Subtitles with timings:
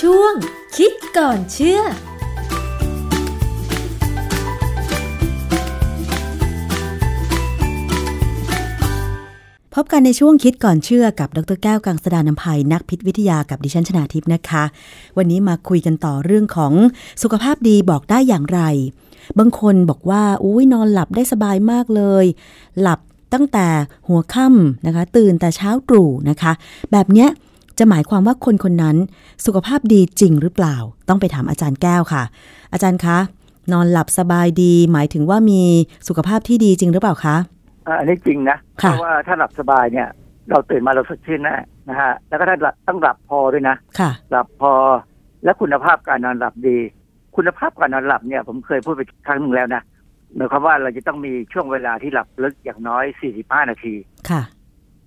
[0.00, 0.32] ช่วง
[0.76, 1.82] คิดก่อนเชื่อพ
[9.82, 14.64] บกันในช่วงคิดก่อนเชื่อกับดรแก้วกังสดานนภัยนักพิษวิทยากับดิฉันชนาทิพย์นะคะ
[15.16, 16.72] วันนี้มาคุยกันต่อเรื่องของ
[17.22, 18.60] สุขภาพดีบอกได้อย่างไร
[19.38, 22.24] บางคนบอกว่าอุ้ยนอนหลับได้สบายมากเลย
[22.80, 23.00] หลับ
[23.34, 23.66] ตั้งแต่
[24.08, 26.52] หัวค่ำนะคะ ตื่นแต่เช้าตรู่นะคะ
[26.92, 27.30] แบบเนี้ย
[27.80, 28.96] จะหมายความว่าคนคนนั้น
[29.46, 30.76] สุขภาพดีจริงหรือเปล่า
[31.08, 32.22] ต้องไปถามอาจารย์แก้วค่ะ
[32.72, 33.18] อาจารย์คะ
[33.72, 35.62] นอนหลับสบายดี หมายถึงว่ามี
[36.08, 37.36] สุขภาพที่ดีจริงหรือเปล่าคะ
[37.86, 40.08] อ่าอันนี้จริงนะเพค่ะราะว่าถ้าหลับสบายเนี่ย
[40.50, 41.56] เราตื่นมาเราสดชื่นแน่
[41.88, 44.72] นะฮะแล้วก็ถ้าหลับต้องหลับพอด้วยนะค่ะหลับพอ
[45.44, 46.78] และคุณภาพการนอนหลับดี
[47.36, 49.82] คุณภาพการนอนหลับเนี่ย ผมเคยพูดไปครั้งหนึ่งแล้วนะ
[50.36, 53.04] หมายความว่าเราจะต้องมีช่วงเวลาที่หลับลึกอย่างน้อย
[53.38, 53.94] 45 นาที
[54.30, 54.42] ค่ะ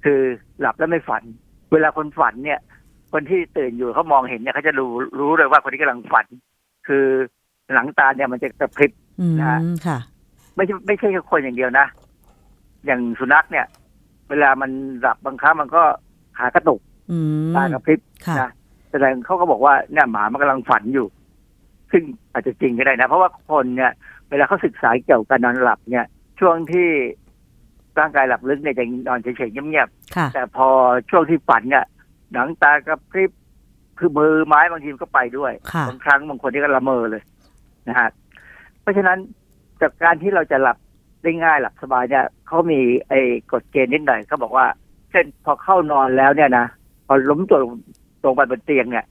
[0.04, 0.22] คือ
[0.60, 1.24] หลับแล้วไม่ฝัน
[1.74, 2.60] เวลาคนฝันเนี่ย
[3.12, 6.26] คนที่ตื่นอยู่เขามองเห็นเนี่ยเขาจะรู้รู้เลยว่าคนที่กำลังฝัน
[6.88, 7.06] คือ
[7.74, 9.98] หลังตาเนี่ยมันจะกระพริบอืมนะฮะค่ะ
[10.56, 11.86] ไม่ใช่ไม่ใช่แค่คนอย่างเดียวนะ
[12.86, 13.66] อย่างสุนัขเนี่ย
[14.30, 15.84] เวลามันหลับบางครั้งมันก็
[16.38, 17.18] ขากระตุกอื
[17.52, 18.50] มตากระพริบค่ะนะ
[18.92, 21.08] แสดงเขาก็บอกว่าเนี่ยหมามันกำลังฝันอยู่
[21.92, 23.92] ซึ่งอาจจะจริงก็ได้นะ เพราะว่าคนเนี่ย
[24.30, 26.06] เวลาเขาศึกษาเกี่ยวกับการนอนหลับเนี่ย
[26.40, 26.90] ช่วงที่
[28.00, 30.68] ร่างกายหลับลึกเนี่ยจะนอนเฉยๆเงียบค่ะๆแต่พอ
[31.10, 31.86] ช่วงที่ฝันเนี่ย
[32.34, 33.32] หนังตากระพริบ
[34.00, 37.24] คือมือไม้บางทีมันก็ไปด้วยค่ะบางครั้งบางคนที่ก็ละเมอเลย
[37.88, 38.10] นะฮะ
[38.82, 39.18] เพราะฉะนั้น
[39.82, 40.78] จากการที่เราจะหลับ
[41.24, 43.20] ได้ง่ายหลับสบายเนี่ยเขามีไอ้
[43.52, 44.66] กฎเกณฑ์นิดหน่อยเขาบอกว่า
[45.12, 46.66] เช่นพอเข้านอนแล้วเนี่ยนะ
[47.08, 47.74] พอล้มตัวลง
[48.24, 49.06] ตรงไปบนเตียงเนี่ย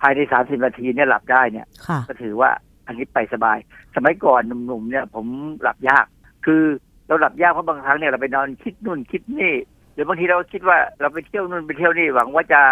[0.00, 2.50] ภายในสามสิบนาทีเนี่ยหลับได้เนี่ยค่ะก็ถือว่า
[2.86, 3.58] อันนี้ไปสบาย
[3.94, 5.26] สมัยก่อนหนุ่มๆเนี่ย ผม
[5.62, 6.06] หลับยาก
[6.46, 6.62] คือ
[7.06, 9.54] เราหลับยากเพราะบางครั้งเนี่ยเราไปนอนคิดนู่นคิดนี่
[9.94, 12.62] หรือบางทีเราคิดว่าเราไปเที่ยวนู่นไปเที่ยวนี่หวังว่าจะ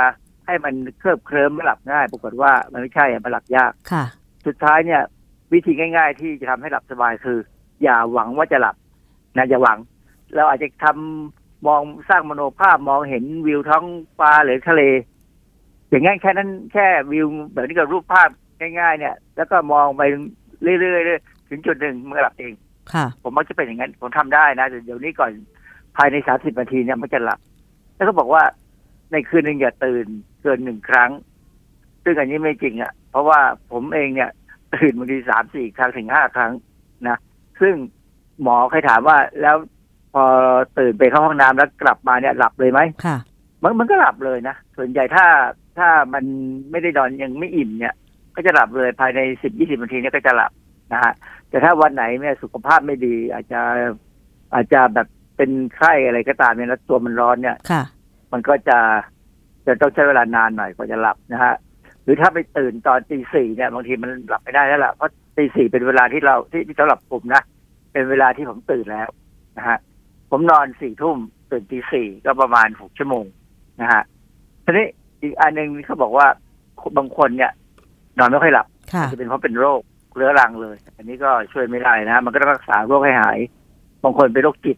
[0.46, 4.04] ให้มันเคลิบเคลิ้มไม่หลับง่าย ปรากฏว่ามันไม่ใช่อะมันหลับยากค่ะ
[4.46, 5.02] สุดท้ายเนี่ย
[5.52, 7.38] วิธีง่าย ๆ ที่จะทำให้หลับสบายคือ
[7.82, 8.76] อย่าหวังว่าจะหลับ
[9.36, 9.78] นะอย่าหวัง
[10.34, 13.84] เราอาจจะทำมองสร้างมโนภาพมองเห็นวิวท้อง
[14.18, 14.82] ฟ้าหรือทะเล
[15.88, 18.28] อย่างง่ายแค่นั้นแค่วิวแบบนี้กับรูปภาพ
[18.60, 20.02] ง่าย ๆ เนี่ย แล้วก็มองไป
[20.80, 22.69] เรื่อยๆถึงจุดหนึ่งมันก็หลับเองค่ะ
[23.22, 25.30] ผมมักจะเป็นอย่างนั้นผมทำได้นะแต่เดี๋ยวนี้ก่อน
[25.96, 27.38] ภายในสามสิบนาทีเนี่ยมันจะหลับ
[27.96, 28.42] แล้วก็บอกว่า
[29.12, 30.06] ในคืนหนึ่งอย่าตื่น
[30.42, 31.10] เกินหนึ่งครั้ง
[32.04, 33.40] ซึ่งอันนี้ไม่จริงอะ่ะ เพราะว่า
[33.72, 34.30] ผมเองเนี่ย
[34.74, 36.52] ตื่นบางทีสามสี่ครั้งถึงห้าครั้ง
[37.08, 37.18] นะ
[37.60, 37.74] ซึ่ง
[38.42, 39.56] หมอเคยถามว่าแล้ว
[40.14, 40.24] พอ
[40.78, 43.16] ตื่นไปเข้าห้องน้ำแล้วกลับมาเนี่ยหลับเลยไหมค่ะ
[43.62, 45.26] มันมันก็หลับเลยนะ ส่วนใหญ่ถ้า
[45.78, 46.24] ถ้ามัน
[46.70, 47.94] ไม่ได้นอนยังไม่อิ่มเนี่ย
[48.36, 50.52] ก็จะหลับเลยภายในสิบยี่สิบนาทีเนี่ยก็จะหลับ
[50.92, 51.12] นะฮะ
[51.48, 53.60] แต่ถ้าวันไหนเนี่ยสุขภาพไม่ดี อาจจะ
[54.54, 57.82] อาจจะแบบเป็นไข้อะไรก็ตามเนี่ยแล้วตัวมันร้อนเนี่ยค่ะ
[58.32, 58.78] มันก็จะ
[59.66, 61.54] จะต้องใช้เวลานานหน่อยกว่าจะหลับนะฮะ
[62.02, 67.42] หรือถ้าไปตื่นตอนตีสี่เนี่ยบางทีมันหลับไม่ได้แล้วล่ะเพราะตีสี่เป็นเวลาที่เราที่ที่สำหรับผมนะ
[67.92, 69.08] เป็นเวลาที่ผมตื่นแล้ว
[69.58, 69.78] นะฮะ
[70.30, 71.16] ผมนอนสี่ทุ่ม
[71.50, 73.24] ตื่นตีสี่ก็ประมาณหกชั่วโมง
[73.80, 74.02] นะฮะ
[74.64, 74.86] ทีนี้
[75.22, 76.26] อีกอันหนึ่งเขาบอกว่า
[76.96, 77.52] บางคนเนี่ย
[78.18, 79.80] นอนไม่ค่อยหลับค่ะจะเป็นเพราะเป็นโรค
[80.14, 83.38] เรื้อรังเลย อันนี้ก็ช่วยไม่ได้นะ มันก็ต้องรักษาโรคให้หาย
[84.02, 84.76] บางคนเป็นโรคจิต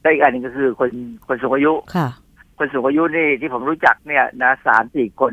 [0.00, 0.90] และอีกอันหนึ่งก็คือคน
[1.26, 2.08] คนสูงอายุค่ะ
[2.58, 5.32] คนสูงอายุนี่ที่ผมรู้จักเนี่ยนะสามสี่คน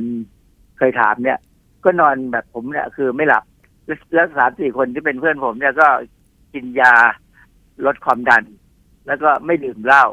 [0.77, 1.37] เคยถามเนี่ย
[1.83, 3.43] ก็นอนแบบผมเนี่ยคือไม่หลับ
[3.85, 5.87] แล้วแล้วสามสี่คนที่เป็นเพื่อนผมเนี่ยก็
[6.53, 6.93] กินยา
[7.85, 8.43] ลดความดัน
[9.07, 10.05] แล้วก็ไม่ดื่มเหล้า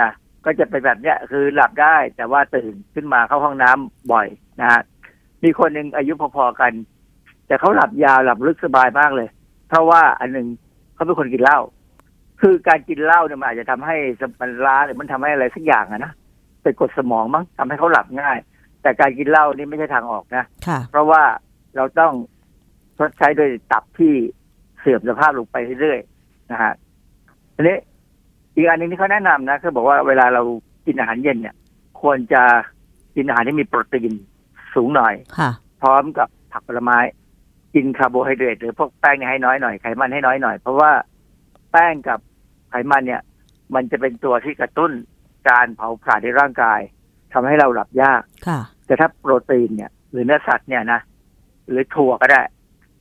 [0.00, 0.10] นะ
[0.44, 4.26] ก็จะเป็นแบบเนี้ยคือหลับได้แต่ว่าตื่นขึ้นมาเข้าห้องน้ำบ่อย
[4.60, 4.80] นะฮะ
[5.44, 6.72] มีคนหนึ่งอายุพอๆกัน
[7.50, 9.28] แต่เขาหลับยาวหลับลึกสบายมากเลย
[9.68, 10.46] เพราะว่าอันหนึ่ง
[10.94, 11.58] เขาเป็นคนกินเหล้า
[12.40, 13.96] คือการกินเหล้าเนี่ยมันอาจจะทำให้
[14.40, 16.12] มันล้าหรือมันทำให้อะไรสักอย่างอะนะ
[16.62, 18.38] เป็นกรดสมองมั้งทำให้เขาหลับง่าย
[18.82, 21.22] แต่การกินเหล้านี่ไม่ใช่ทางออกนะคะเพราะว่า
[21.76, 22.12] เราต้อง
[22.98, 24.12] ชดใช้โดยตับที่
[24.80, 26.72] เสื่อมสภาพลงไปเรื่อยๆนะฮะ
[27.54, 27.76] ทีนี้
[28.54, 30.42] อีกอันหนึ่งที่เขาแนะนำนะเขาบอกว่าเวลาเรา
[30.86, 31.54] กินอาหารเย็นเนี่ย
[32.00, 32.42] ควรจะ
[33.16, 34.12] กินอาหารที่มีโปรตีน
[34.74, 35.50] สูงหน่อยค่ะ
[35.82, 36.98] พร้อมกับผักผลไม้
[37.74, 40.92] กินคาร์โบไฮเดรตหรือพวกแป้งเนี่ยให้น้อยหน่อยไขมันให้น้อยหน่อย เพราะว่า
[41.72, 42.18] แป้งกับ
[42.70, 43.22] ไขมันเนี่ย
[43.74, 44.92] มันจะเป็นตัวที่กระตุ้น
[45.48, 46.80] การเผาผลาญในร่างกาย
[47.32, 51.00] ทำให้เราหลับยากค่ะ แต่ถ้าโปรตีนเนี่ย หรือเนื้อสัตว์เนี่ยนะ
[51.68, 52.42] หรือถั่วก็ได้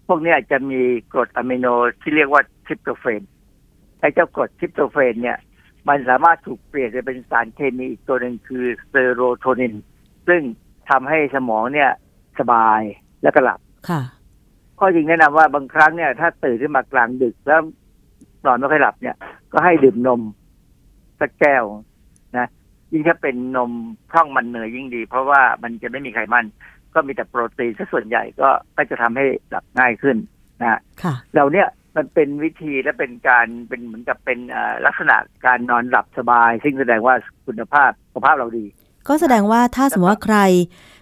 [0.07, 0.81] พวกเนี้ยจะมี
[1.13, 1.67] กรดอะมิโน
[2.01, 3.21] ที่เรียกว่าทริปโตเฟน
[3.99, 5.37] ไอ้เจ้ากรดทริปโตเฟนเนี่ย
[5.87, 9.73] มันสามารถถูกเปลี่ยนไปเป็นสารเคมีอีกตัวหนึ่งคือเซโรโทนิน
[10.27, 10.41] ซึ่ง
[10.89, 11.91] ทำให้สมองเนี่ย
[12.39, 12.81] สบาย
[13.23, 14.01] และก็หลับค่ะ
[14.79, 17.61] ข้อจริงแนะนำว่าบางครั้งเนี่ยถ้าตื่นขึ้นมากลางดึกแล้ว
[18.45, 19.15] นอนไม่ค่อยหลับเนี่ย
[19.51, 20.21] ก็ให้ดื่มนม
[21.19, 21.63] สักแก้ว
[22.37, 22.47] นะ
[22.91, 23.71] ยิ่งถ้าเป็นนม
[24.11, 26.45] พร่องมันเนยยิ่งดี เพราะว่ามันจะไม่มีไขมัน
[26.93, 30.17] ก็มีแต่โปรตีนซะส่วนใหญ่ก็ก็จะทำให้หลับง่ายขึ้น
[30.61, 35.15] นะฮะค่ะเราเนี่ยมันเป็นวิธีและเป็นการเป็นเหมือนกับเป็นเอ่อลักษณะ
[35.45, 37.15] การนอนหลับสบาย ซึ่งแสดงว่า
[37.45, 38.65] คุณภาพสุขภาพเราดี
[39.07, 40.37] ก็แสดงว่าถ้าสมมติว่าใคร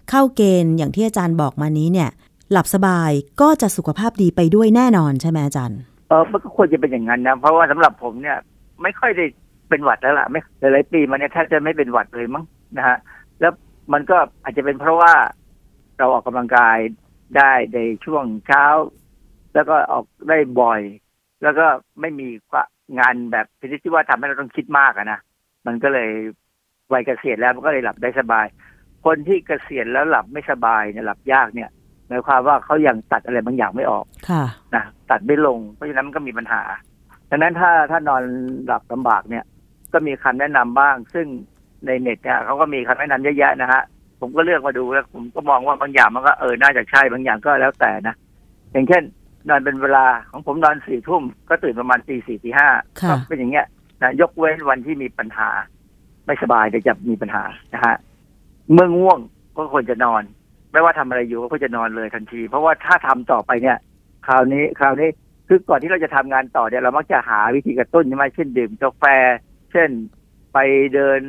[0.10, 2.10] เข้าเกณฑ์อย่างที่อาจารย์บอกมานี้เนี่ย
[2.52, 3.12] หลับสบาย
[3.42, 5.80] ก็จะสุขภาพดีไปด้วยแน่นอนใช่ไหมอาจารย์
[6.10, 8.38] เออมันก็ควรจะเป็นอย่างนั้นนะ เพราะว่าสำหรับผมเนี่ย
[8.82, 9.26] ไม่ค่อยได้
[9.70, 12.46] เป็นหวัดแล้วล่ะ ไม่หลายปีมาเนี่ยแทบจะไม่เป็นหวัดเลยมั้ง
[12.78, 12.98] นะฮะ
[13.40, 13.54] แล้ว
[13.94, 15.14] มันก็อาจจะเป็นเพราะว่า
[15.98, 16.78] เราออกกำลังกาย
[17.38, 18.66] ได้ในช่วงเช้า
[19.54, 20.82] แล้วก็ออกได้บ่อย
[21.44, 21.66] แล้วก็
[22.02, 22.28] ไม่มี
[23.00, 25.20] งานแบบชนิดที่ว่าทำให้เราต้องคิดมากอะนะ
[25.68, 26.10] มันก็เลย
[26.94, 28.46] วัยเกษียณแล้วมันก็เลยหลับได้สบาย
[29.06, 31.70] คนที่เกษียณแล้วหลับไม่สบายเนี่ยหลับยากเนี่ย
[32.08, 34.44] หมายความว่าเขายังตัดอะไรบางอย่างไม่ออกค่ะ
[34.76, 36.62] นะตัดไม่ลงเพราะฉะนั้นมันก็มีปัญหา
[37.30, 38.24] ดังนั้นถ้าถ้านอน
[38.66, 39.46] หลับลำบากเนี่ย
[39.94, 41.28] ก็มีคำแนะนำบ้าง ซึ่ง
[41.86, 43.82] ในเน็ตเนี่ยเขาก็มีคำแนะนำเยอะแยะนะฮะ
[44.20, 48.16] ผมก็เลือกมาดูแล้ว ผมก็มองว่าบางอย่างมันก็เออน่าจะใช่บางอย่างก็แล้วแต่นะ
[48.72, 49.04] อย่างเช่น
[49.50, 52.68] นอนเป็นเวลาของผมนอนสี่ทุ่มก็ตื่นประมาณตีสี่ตีห้า
[53.02, 53.66] ค่ะก็เป็นอย่างเงี้ย
[54.02, 55.50] นะยกเว้นวันที่มีปัญหา
[56.26, 57.44] ไม่สบายเดี๋ยวจะมีปัญหา
[57.74, 57.96] นะฮะ
[58.74, 59.20] เมื่อง่วง
[59.58, 60.24] ก็ควรจะนอน
[60.72, 63.78] ไม่ว่าทำอะไรอยู่ก็ควรจะนอนเลยทันที เพราะว่าถ้าทำต่อไปเนี่ย
[64.28, 65.10] คราวนี้คราวนี้
[65.48, 69.04] คือก่อนที่เราจะทำงานต่อเนี่ยเรามักจะหาวิธีกระตุ้นใช่ไหมเช่นดื่มกาแฟ
[69.72, 69.90] เช่น
[70.54, 70.58] ไป
[70.94, 71.22] เดิน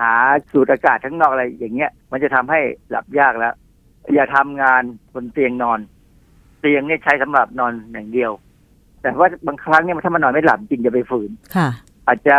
[0.00, 0.12] หา
[0.50, 2.60] สูดอากาศข้างนอกอะไรอย่างเงี้ย มันจะทำให้
[2.90, 3.54] หลับยากแล้ว
[4.14, 4.82] อย่าทำงาน
[5.14, 5.80] บนเตียงนอน
[6.60, 8.32] เตียงเนี่ยใช้สำหรับนอนอย่างเดียว
[9.00, 11.68] แต่ว่าบางครั้งเนี่ยถ้ามันนอนไม่หลับจริงอย่าไปฝืนค่ะ
[12.06, 12.36] อาจจะ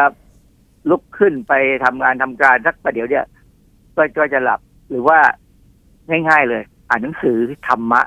[0.89, 1.53] ลุกขึ้นไป
[1.85, 3.25] ทำงานทำการสักประเดี๋ยวเนี่ย
[3.95, 4.59] ก็ก็จะหลับ
[4.89, 5.19] หรือว่า
[6.09, 7.37] ง่าย ๆ เลย อ่านหนังสือ
[7.67, 8.01] ธรรมะ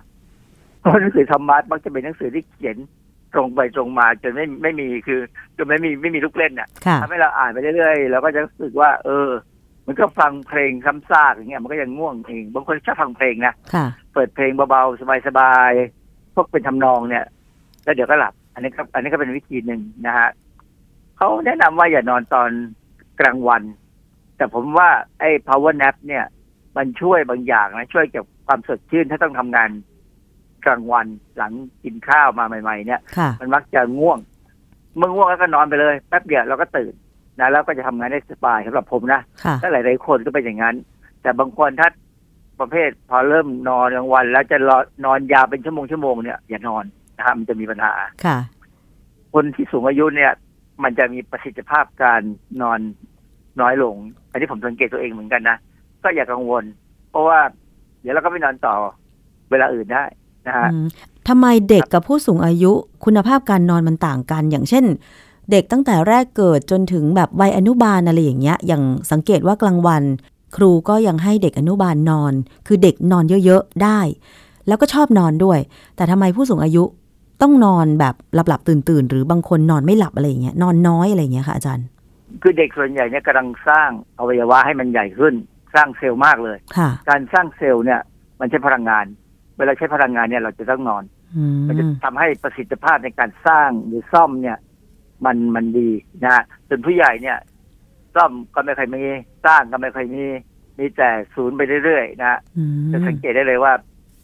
[0.81, 2.77] เพราะหนังสือธรรมะมักจะเป็นหนังสือที่เขียน
[3.35, 5.21] ตรงไปตรงมาจนไม่ไม่มีคือ
[5.57, 9.29] จนไม่มีไม่มีลูกเล่นน่ะค่ะทำให้เราอ่านไปเรื่อยๆเราก็จะรู้สึกว่า เออ
[9.87, 17.25] มันก็ฟังเพลงซ้ำซากอย่างเงี้ยมันก็ยังง่วงเองบางคนชอบฟังเพลงนะค่ะเปิดเพลงเบาๆสบายๆพวกเป็นทำนองเนี่ย
[17.85, 20.29] แล้วเดี๋ยวก็หลับ อันนี้ก็อันนี้ก็เป็นวิธีหนึ่งนะฮะ
[21.17, 22.51] เขาแนะนำว่าอย่านอนตอน
[23.21, 23.63] กลางวัน
[24.37, 24.89] แต่ผมว่า
[25.21, 26.25] ไอ้ power nap เนี่ย
[26.79, 29.71] มันช่วยบางอย่างนะช่วยเกี่ยวกับความสดชื่นถ้าต้องทำงาน
[30.67, 31.53] กลางวันหลัง
[31.85, 34.19] กินข้าวมาใหม่ ๆ เนี่ยค่ะมันมักจะง่วง
[34.97, 36.93] เมื่อง่วงแล้วก็นอนไปเลยแป๊บเดียวเราก็ตื่น
[37.41, 40.77] นะแล้วก็จะทำงานได้สบายสำหรับผมนะค่ะถ้าหลายๆคนก็เป็นอย่างนั้น
[41.23, 41.89] แต่บางคนถ้า
[42.61, 46.85] ประเภท พอเริ่มนอนกลางวัน แล้วจะรอนอนยาวเป็นชั่วโมงชั่วโมงเนี่ยอย่านอน
[47.17, 47.93] นะครับมันจะมีปัญหา
[48.25, 48.39] ค่ะ
[49.35, 50.33] คนที่สูงอายุเนี่ย
[50.83, 52.23] มันจะมีประสิทธิภาพการ
[52.63, 52.81] นอน
[53.61, 53.95] น้อยลง
[54.31, 55.57] อันนี้ผมสังเกตตัวเองเหมือนกันนะ
[56.03, 56.65] ก็อย่ากังวล
[57.11, 57.39] เพราะว่า
[58.01, 58.75] เดี๋ยวเราก็ไปนอนต่อ
[59.51, 60.05] เวลาอื่นได้
[60.47, 60.87] นะฮะอืม
[61.29, 62.73] ทำไมเด็กกับผู้สูงอายุ
[63.05, 64.85] คุณภาพการนอนมันต่างกัน อย่างเช่น
[65.51, 70.03] เด็กตั้งแต่แรกเกิดจนถึงแบบวัยอนุบาลอะไรอย่างเงี้ย อย่างสังเกตว่ากลางวัน
[70.57, 72.33] ครูก็ยังให้เด็กอนุบาลนอน
[72.67, 74.01] คือเด็กนอนเยอะๆได้
[74.69, 75.59] แล้วก็ชอบนอนด้วย
[75.97, 76.85] แต่ทำไมผู้สูงอายุ
[77.43, 81.87] ต้องนอนแบบหลับๆตื่นๆ หรือบางคนนอนไม่หลับอะไรอย่างเงี้ยนอนน้อยอะไรอย่างเงี้ยค่ะอาจารย์
[82.43, 85.35] คือเด็กส่วนใหญ่เนี่ยกำลังสร้างอวัยวะให้มันใหญ่ขึ้น
[85.75, 88.01] สร้างเซลล์มากเลยค่ะการสร้างเซลล์เนี่ย
[88.41, 89.05] มันใช้พลังงาน
[89.57, 91.05] เวลาใช้พลังงานเนี่ยเราจะต้องนอน
[91.37, 94.59] อืมมันจะทำให้ประสิทธิภาพในการสร้างหรือซ่อมเนี่ย
[95.25, 95.91] มันมันดี
[96.23, 97.39] นะฮะส่วนผู้ใหญ่เนี่ย
[98.15, 99.03] ซ่อมก็ไม่ค่อยมี
[99.47, 100.25] สร้างก็ไม่ค่อยมี
[100.79, 103.73] มีแต่ศูนย์ไปเรื่อยๆนะฮะอืมจะสังเกตได้เลยว่า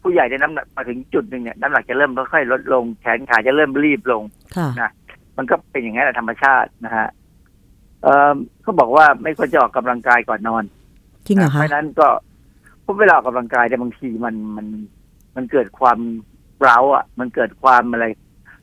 [0.03, 4.23] ผู้ใหญ่ในยน้ำหนักมาถึงจุดหนึ่งเนี่ยน้ำหนักจะเริ่มค่อยๆลดลง แขนขาจะเริ่มรีบลง
[4.57, 4.91] ค่ะนะ
[5.37, 7.09] มันก็เป็นอย่างนั้นแหละธรรมชาตินะฮะ
[8.03, 10.65] เอ่อเขาบอกว่าไม่ควรจะออกกำลังกายก่อนนอน
[11.27, 12.09] จริงเหรอเพคะราะฉะนั้นก็
[12.85, 14.67] พวกเวลาออกกำลังกายเนี่ยบางทีมันมัน
[15.37, 15.99] มันเกิดความ
[16.61, 18.07] เร้าอะ มันเกิดความอะไร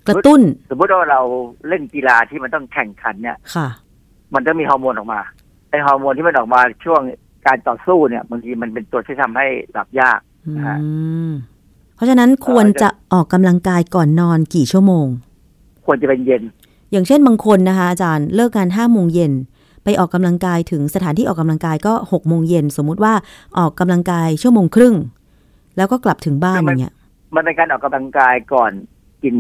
[0.08, 1.22] กระตุ้น สมมติว่าเรา
[1.68, 3.68] เล่นกีฬาที่มันต้องแข่งขันเนี่ยค่ะ
[4.34, 5.22] มันต้องมีฮอร์โมนออกมา
[5.70, 7.02] ไอฮอร์โมนที่มันออกมาช่วง
[7.48, 10.78] การต่อสู้เนี่ยบางทีมันเป็นตัวที่ทำให้หลับยากอืนะฮะ
[11.30, 11.32] ม
[11.96, 15.08] เพราะฉะนั้นควรจะออกกำลังกายก่อนนอนกี่ชั่วโมง
[15.86, 16.44] ควรจะเป็นเย็น
[16.92, 19.32] อย่างเช่นบางคนนะคะอาจารย์เลิกงานห้าโมงเย็น
[19.84, 23.14] ไปออกกำลังกายถึงสถานที่ออกกำลังกายก็หกโมงเย็นสมมุติว่า
[23.58, 24.96] ออกกำลังกายชั่วโมงครึ่ง
[25.78, 26.94] แล้วก็กลับถึงบ้านอย่างเงี้ย
[27.36, 28.72] มันเป็นการออกกำลังกายก่อน
[29.24, 29.36] กิน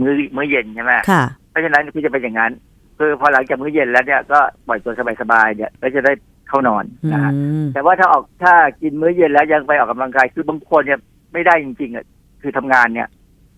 [0.00, 2.52] มื้อมื้อเย็นใช่ไหมค่ะเพราะฉะนั้นคือจะเป็นอย่างนั้น
[2.98, 6.12] คือพอหลังจากมื้อเย็นแล้วเนี่ยก็ปล่อยตัวสบายๆเนี่ยก็จะได้
[6.48, 7.32] เข้านอนอืนะฮะ
[7.64, 11.00] มแต่ว่าถ้าออกถ้ากินมื้อเย็นแล้วยังไปออกกำลังกายคือบางคนเนี่ย
[11.32, 12.04] ไม่ได้จริงๆอะ
[12.42, 13.08] คือทำงานเนี่ย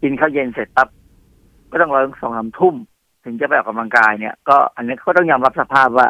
[0.03, 0.89] กินข้าวเย็นเสร็จปั๊บ
[1.71, 2.75] ก็ต้องรอถึงสองสามทุ่ม
[3.25, 6.09] ถึงจะไปออกกำลังกายเนี่ย ก็อันนี้ก็ต้องยอมรับสภาพว่า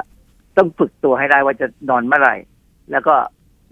[0.57, 2.37] ต้องฝึกตัวให้ได้ว่าจะนอนเมื่อไหร่
[2.93, 3.15] แล้วก็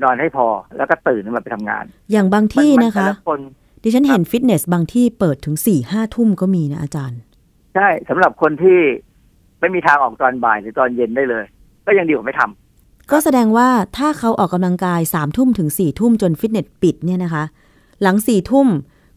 [0.02, 3.40] นอนให้พอแล้วก็ตื่นขึ้นมาไปทำงาน อย่างบางที่มันะคะแต่ลคน
[3.82, 7.20] ดิฉันเห็นฟิตเนสบางที่เปิดถึงสี่ห้าทุ่มก็มีนะอาจารย์
[7.74, 8.78] ใช่สำหรับคนที่
[9.60, 11.44] ไม่มีทางออกตอนบ่ายหรือตอนเย็นได้เลย
[11.86, 17.44] ก็ยังดีกว่าไม่ทำก็แสดงว่าถ้าเขาออกกำลังกายสามทุ่มถึงสี่ทุ่มจนฟิตเนสปิดเนี่ยนะคะ
[18.02, 18.68] หลังสี่ทุ่ม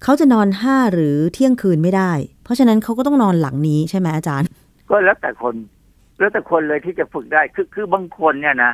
[0.03, 4.47] เขาจะนอนห้าหรือเที่ยงคืนไม่ได้เพ ราะฉะนั้นเขาก็ต้องนอนหลังนี้ใช่ไหมอาจารย์
[4.89, 5.55] ก็แล้วแต่คน
[6.19, 8.73] แล้วแต่คนเลยที่จะฝึกได้คือคือบางคนเนี่ยนะ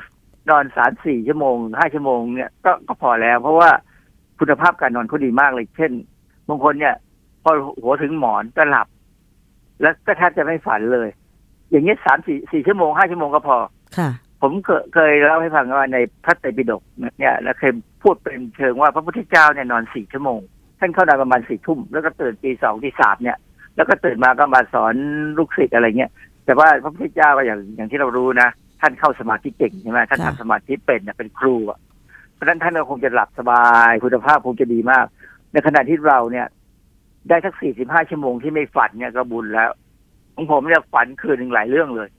[0.49, 3.69] นอนสามสี่ชั่วโมงห้าชั่วโมงเนี่ยก็ก็พอแล้ว เพราะว่า
[4.39, 5.91] คุณภาพการนอนเขาดีมากเลย เช่น
[6.49, 6.95] บางคนเนี่ย
[7.43, 8.87] พอหัวถึงหมอนก็หลับ
[9.81, 11.09] แล้วก็แทบจะไม่ฝันเลย
[11.69, 13.57] อย่างเงี้ยสามสี่สี่ชั่วโมงห้าชั่วโมงก็พอ
[13.97, 14.09] ค่ะ
[14.41, 16.81] ผมเคยเคยเล่าให้ฟังว่าในพระไตรปิฎก
[17.19, 20.39] เนี่ยแล้วเคยพูดเป็นเชิงว่าพระพุทธเจ้าเนี่ยนอนสี่ชั่วโมง
[20.79, 23.37] ท่านเข้านอนประมาณสี่ทุ่มแล้วก็ตื่นตีสองตีสามเนี่ย
[23.77, 24.93] แล้วก็ตื่นมาก็มาสอน
[25.37, 26.11] ลูกศิษย์อะไรเงี้ย
[26.45, 28.49] แต่ว่าพระพุทธเจ้าก็อย่างอย่างที่เรารู้นะ
[28.81, 31.79] ท่านเข้าสมาธิเก่งใช่ไหมท่านค่ะทำสมาธิเป็นเนี่ยเป็นครูอะ
[32.33, 35.05] เพราะฉะนั้นท่านก็คงจะหลับสบายคุณภาพคงจะดีมาก
[35.53, 36.47] ในขณะที่เราเนี่ย
[37.29, 39.69] ได้สักสี่สิบห้าชั่วโมงที่ไม่ฝันเนี่ยก็บุญแล้ว
[40.35, 42.09] ของผมเนี่ยฝันคืนหนึ่งหลายเรื่องเลย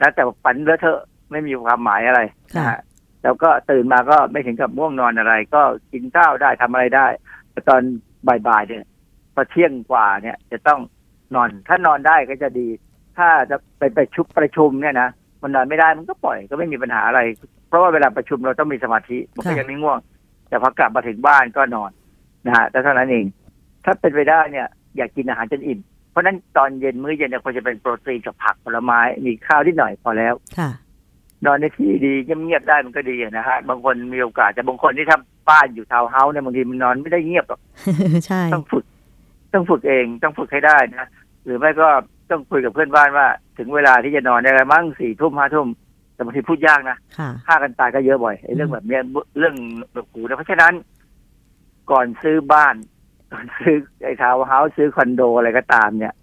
[0.00, 2.20] นะแต่ว่าฝันเลอะเทอะไม่มีความหมายอะไร
[2.56, 2.80] นะฮะ
[3.22, 7.06] แล้วก็ตื่นมาก็ไม่ถึงกับง่วงนอนอะไร ก็กินข้าวได้ทำอะไรได้
[7.50, 7.80] แต่ตอน
[8.28, 8.84] บ่ายๆเนี่ย
[9.34, 10.80] พอเที่ยงกว่าเนี่ย จะต้อง
[11.34, 12.68] นอน ถ้านอนได้ก็จะดี
[13.16, 15.08] ถ้าจะไปไปชุบประชุมเนี่ยนะ
[15.42, 17.20] มันนอนไม่ได้มันก็ปล่อยก็ไม่มีปัญหาอะไร
[17.68, 19.98] เพราะว่าเวลาประชุมเราต้องมีสมาธิมันก็ค่ะยังไม่ง่วง
[20.48, 21.90] แต่พอกลับมาถึงบ้านก็นอน
[22.46, 23.24] นะฮะแต่เท่านั้นเอง
[23.84, 25.78] ถ้าเป็นไปได้เนี่ย อยากกินอาหารจนอิ่ม
[26.10, 30.70] เพราะฉะนั้นตอนเย็นมื้อเย็นเนี่ยควรจะเป็นโปรตีนกับผักผลไม้มีข้าวนิดหน่อยพอแล้วค่ะ
[31.46, 37.60] นอนในที่ดีเงียบๆได้มันก็ดีอะนะฮะบางคนมีโอกาสแต่บางคนที่ทำบ้านอยู่ทาวน์เฮาส์เนี่ยบางทีมันนอนไม่ได้เงียบหรอก
[38.26, 38.84] ใช่ต้องฝึก
[39.54, 41.06] ต้องฝึกเองต้องฝึกให้ได้นะ
[41.44, 41.88] หรือไม่ก็
[42.30, 43.26] ต้องคุยกับเพื่อนบ้านว่า
[43.58, 45.68] ถึงเวลาที่จะนอนได้แล้วมั้งสี่ทุ่มห้าทุ่ม
[46.14, 49.02] แต่บางทีพูดยากนะค่ะฆ่ากันตายก็เยอะบ่อยไอ้เรื่องแบบเนี้ย
[49.38, 49.56] เรื่อง
[49.92, 50.72] แบบหูนะเพราะฉะนั้น
[51.90, 52.74] ก่อนซื้อบ้าน
[53.32, 56.14] ก่อนซื้อไอ้ทาวน์เฮาส์ซื้อคอนโดอะไรก็ตามเนี่ย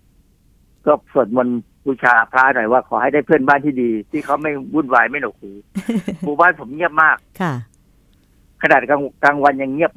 [0.85, 5.51] ก็สวดมนต์บูชาพระหน่อยว่าขอให้ได้เพื่อนบ้านที่ดี ที่เขาไม่วุ่นวายไม่หนวกหู
[6.25, 7.53] หมู่บ้านผมเงียบมากค่ะ
[8.63, 9.91] ขนาดกลางกลางวันยังเงียบ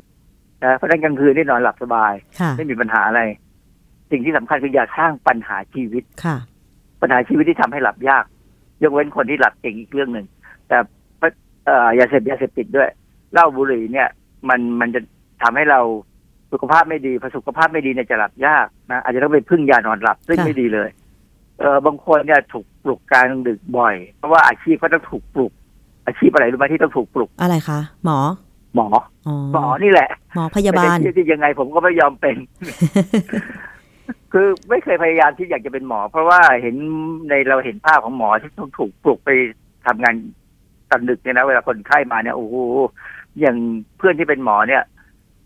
[0.64, 3.22] นะเพราะฉะนั้นกลางคืนได้นอนหลับสบายค่ะไม่มีปัญหาอะไร
[4.10, 6.36] สิ่งที่สำคัญคืออย่าสร้างปัญหาชีวิตค่ะ
[7.00, 8.24] ปัญหาชีวิตที่ทำให้หลับยาก
[8.82, 10.26] ยกเว้นคนที่หลับเก่งอีกเรื่องหนึ่ง
[10.68, 10.76] แต่
[11.66, 12.88] เอ่อยาเสพยาเสพติดด้วย
[13.32, 14.08] เหล้าบุหรี่เนี่ย
[14.48, 15.00] มันมันจะ
[15.42, 15.80] ทำให้เรา
[16.52, 20.88] สุขภาพไม่ดีพอสุขภาพไม่ดีเนี่ยจะหลับยากนะอาจจะต้องไปพึ่งยานอนหลับซึ่งค่ะไม่ดีเลย
[21.60, 25.52] เออบางคนเนี่ยถูกปลุกกลารดึกบ่อย เพราะว่าอาชีพก็ต้องถูกปลุก
[26.06, 28.18] อาชีพอะไรรู้ไหมที่ต้องถูกปลุกอะไรคะหมอ
[28.74, 28.86] หมอ
[29.26, 32.36] อ๋อหมอนี่แหละ หมอพยาบาลไม่ได้ที่ยังไงผมก็ไม่ยอมเป็น
[34.32, 36.76] คือไม่เคยพยายามที่อยากจะเป็นหมอ เพราะว่าเห็น
[37.28, 39.30] ในเราเห็นภาพของหมอที่ต้องถูกปลุกไป
[39.86, 40.14] ทำงาน
[40.90, 42.56] ตอนดึกเนี่ยนะเวลาคนไข้มาเนี่ยโอ้โห
[43.40, 43.56] อย่าง
[43.98, 44.82] เพื่อนที่เป็นหมอเนี่ย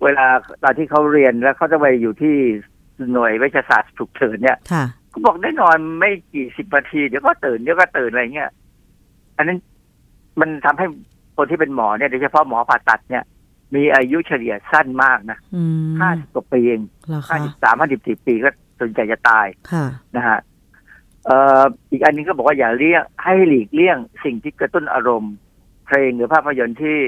[0.04, 0.26] เวลา
[0.62, 2.37] ตอนที่เขาเรียนแล้วเขาจะไปอยู่ที่
[3.12, 8.50] หน่วยเวชศาสตร์ฉุกเฉินเนี่ยค่ะเขาบอกได้นอนไม่กี่สิบนาทีเดี๋ยวก็ตื่นเดี๋ยวก็ตื่นอะไรเงี้ย
[9.37, 9.59] อันนั้น
[10.40, 10.87] มันทำให้
[11.36, 13.24] คนที่เป็นหมอเนี่ยโดยเฉพาะหมอผ่าตัดเนี่ย
[13.74, 15.62] มีอายุเฉลี่ยสั้นมากนะอื
[15.92, 18.50] มห้าสิบกว่าปีเองเหรอห้าคะสิบสามห้าสิบสี่ปีก็
[18.80, 19.84] สนใจจะตายค่ะ
[20.16, 20.38] นะฮะ
[21.24, 25.34] เอ่ออีกอันหนึงก็บอกว่าอย่าเลี่ยงให้หลีกเลี่ยงสิ่งที่กระตุ้นอารมณ์
[25.86, 26.98] เพลงหรือภาพยนตร์ที่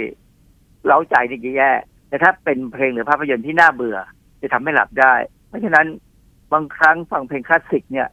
[0.86, 1.72] เล้าใจนี่จะแย่
[2.08, 3.98] แต่ถ้าเป็นเพลงหรือภาพยนตร์ที่น่าเบื่อ
[4.42, 5.14] จะทำให้หลับได้
[5.48, 5.86] เพราะฉะนั้น
[6.52, 8.08] บางครั้งฟังเพลงคลาสสิกเนี่ย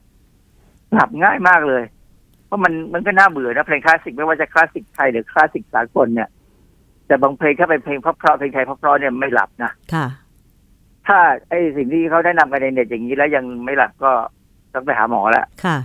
[0.94, 1.95] หลับง่ายมากเลยเพ
[2.56, 6.30] ราะมันมันก็น่าเบื่อนะเพลงคลาสสิกไม่ว่าจะคลาสสิกไทยหรือคลาสสิกสากลเนี่ย
[7.08, 10.08] แต่บางเพลงถ้าเป็นเพลงเพราะๆเพลงไทยเพราะๆเนี่ยไม่หลับนะค่ะ
[11.08, 11.20] ถ้า
[11.50, 14.12] ไอ้สิ่งที่เขาแนะนำกันในเน็ตอย่างนี้แล้วยังไม่หลับก็
[14.74, 15.78] ต้องไปหาหมอแล้วค่ะ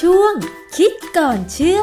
[0.00, 0.34] ช่วง
[0.76, 1.80] คิดก่อนเชื่อ